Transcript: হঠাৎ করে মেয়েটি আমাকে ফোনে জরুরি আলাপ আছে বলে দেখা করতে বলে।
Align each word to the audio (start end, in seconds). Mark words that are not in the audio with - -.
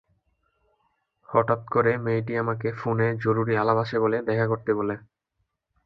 হঠাৎ 1.29 1.61
করে 1.73 1.91
মেয়েটি 1.97 2.33
আমাকে 2.37 2.67
ফোনে 2.77 3.07
জরুরি 3.23 3.53
আলাপ 3.57 3.77
আছে 3.83 3.95
বলে 3.99 4.17
দেখা 4.27 4.45
করতে 4.47 4.71
বলে। 4.79 4.95